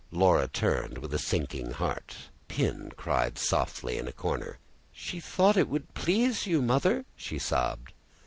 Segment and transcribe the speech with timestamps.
[0.09, 2.15] Laura turned, with a sinking heart.
[2.47, 4.57] Pin cried softly in a corner.
[4.91, 7.93] "She thought it would please you, mother," she sobbed.